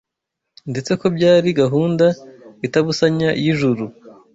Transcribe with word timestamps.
ndetse 0.71 0.91
ko 0.99 1.05
byari 1.15 1.49
gahunda 1.61 2.05
itabusanya 2.67 3.29
y’ijuru 3.41 3.83